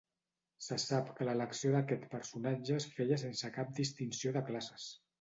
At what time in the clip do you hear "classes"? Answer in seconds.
4.53-4.93